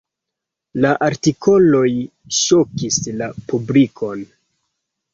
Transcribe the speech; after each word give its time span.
La 0.85 0.93
artikoloj 1.07 1.85
ŝokis 2.41 3.01
la 3.23 3.31
publikon. 3.53 4.29